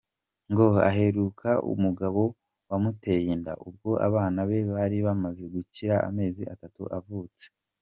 Ngo 0.51 0.65
aheruka 0.89 1.49
umugabo 1.73 2.21
wamuteye 2.69 3.27
inda 3.35 3.53
ubwo 3.67 3.91
abana 4.07 4.39
be 4.49 4.59
bari 4.73 4.97
bamaze 5.05 5.43
kugira 5.53 5.95
amezi 6.09 6.41
atatu 6.53 6.79
bavutse. 6.89 7.45